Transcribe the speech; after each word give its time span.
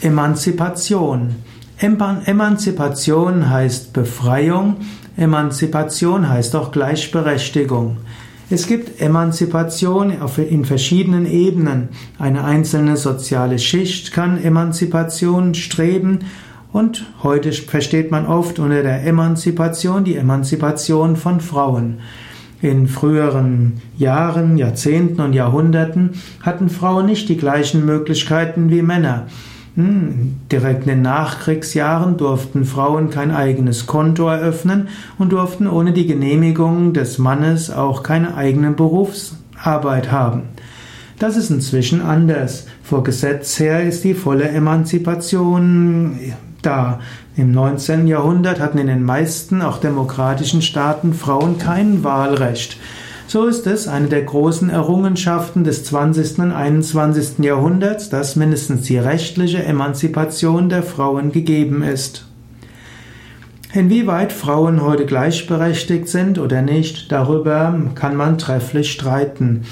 Emanzipation. 0.00 1.34
Emanzipation 1.80 3.50
heißt 3.50 3.92
Befreiung, 3.92 4.76
Emanzipation 5.16 6.28
heißt 6.28 6.54
auch 6.54 6.70
Gleichberechtigung. 6.70 7.96
Es 8.48 8.66
gibt 8.68 9.00
Emanzipation 9.00 10.12
in 10.48 10.64
verschiedenen 10.64 11.26
Ebenen. 11.26 11.88
Eine 12.18 12.44
einzelne 12.44 12.96
soziale 12.96 13.58
Schicht 13.58 14.12
kann 14.12 14.42
Emanzipation 14.42 15.54
streben 15.54 16.20
und 16.72 17.04
heute 17.24 17.52
versteht 17.52 18.10
man 18.12 18.26
oft 18.26 18.60
unter 18.60 18.82
der 18.82 19.04
Emanzipation 19.04 20.04
die 20.04 20.16
Emanzipation 20.16 21.16
von 21.16 21.40
Frauen. 21.40 21.98
In 22.62 22.86
früheren 22.86 23.82
Jahren, 23.96 24.58
Jahrzehnten 24.58 25.20
und 25.20 25.32
Jahrhunderten 25.32 26.10
hatten 26.42 26.70
Frauen 26.70 27.06
nicht 27.06 27.28
die 27.28 27.36
gleichen 27.36 27.84
Möglichkeiten 27.84 28.70
wie 28.70 28.82
Männer. 28.82 29.26
Hm, 29.78 30.40
direkt 30.50 30.82
in 30.82 30.88
den 30.88 31.02
Nachkriegsjahren 31.02 32.16
durften 32.16 32.64
Frauen 32.64 33.10
kein 33.10 33.30
eigenes 33.30 33.86
Konto 33.86 34.26
eröffnen 34.26 34.88
und 35.18 35.30
durften 35.30 35.68
ohne 35.68 35.92
die 35.92 36.08
Genehmigung 36.08 36.94
des 36.94 37.18
Mannes 37.18 37.70
auch 37.70 38.02
keine 38.02 38.34
eigene 38.34 38.72
Berufsarbeit 38.72 40.10
haben. 40.10 40.42
Das 41.20 41.36
ist 41.36 41.50
inzwischen 41.50 42.02
anders. 42.02 42.66
Vor 42.82 43.04
Gesetz 43.04 43.60
her 43.60 43.84
ist 43.84 44.02
die 44.02 44.14
volle 44.14 44.48
Emanzipation 44.48 46.18
da. 46.60 46.98
Im 47.36 47.52
19. 47.52 48.08
Jahrhundert 48.08 48.58
hatten 48.58 48.78
in 48.78 48.88
den 48.88 49.04
meisten, 49.04 49.62
auch 49.62 49.78
demokratischen 49.78 50.60
Staaten, 50.60 51.14
Frauen 51.14 51.56
kein 51.56 52.02
Wahlrecht. 52.02 52.78
So 53.30 53.44
ist 53.44 53.66
es 53.66 53.88
eine 53.88 54.08
der 54.08 54.22
großen 54.22 54.70
Errungenschaften 54.70 55.62
des 55.62 55.84
20. 55.84 56.38
und 56.38 56.50
21. 56.50 57.40
Jahrhunderts, 57.44 58.08
dass 58.08 58.36
mindestens 58.36 58.86
die 58.86 58.96
rechtliche 58.96 59.62
Emanzipation 59.62 60.70
der 60.70 60.82
Frauen 60.82 61.30
gegeben 61.30 61.82
ist. 61.82 62.24
Inwieweit 63.74 64.32
Frauen 64.32 64.80
heute 64.80 65.04
gleichberechtigt 65.04 66.08
sind 66.08 66.38
oder 66.38 66.62
nicht, 66.62 67.12
darüber 67.12 67.78
kann 67.94 68.16
man 68.16 68.38
trefflich 68.38 68.90
streiten. 68.90 69.64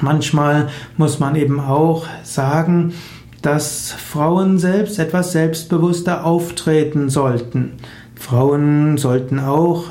Manchmal 0.00 0.68
muss 0.96 1.20
man 1.20 1.36
eben 1.36 1.60
auch 1.60 2.06
sagen, 2.24 2.92
dass 3.40 3.92
Frauen 3.92 4.58
selbst 4.58 4.98
etwas 4.98 5.30
selbstbewusster 5.30 6.24
auftreten 6.24 7.08
sollten. 7.08 7.74
Frauen 8.16 8.96
sollten 8.96 9.38
auch 9.38 9.84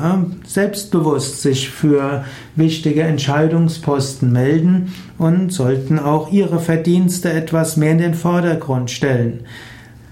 selbstbewusst 0.45 1.41
sich 1.41 1.69
für 1.69 2.23
wichtige 2.55 3.03
Entscheidungsposten 3.03 4.31
melden 4.31 4.93
und 5.17 5.51
sollten 5.51 5.99
auch 5.99 6.31
ihre 6.31 6.59
Verdienste 6.59 7.31
etwas 7.31 7.77
mehr 7.77 7.91
in 7.91 7.97
den 7.99 8.13
Vordergrund 8.13 8.91
stellen. 8.91 9.41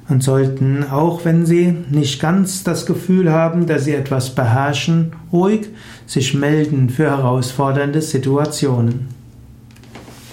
Und 0.10 0.24
sollten 0.24 0.84
auch, 0.84 1.24
wenn 1.24 1.46
sie 1.46 1.74
nicht 1.90 2.22
ganz 2.22 2.64
das 2.64 2.86
Gefühl 2.86 3.32
haben, 3.32 3.66
dass 3.66 3.86
sie 3.86 3.94
etwas 3.94 4.36
beherrschen, 4.36 5.14
ruhig 5.32 5.70
sich 6.06 6.34
melden 6.34 6.90
für 6.90 7.10
herausfordernde 7.10 8.02
Situationen. 8.02 9.21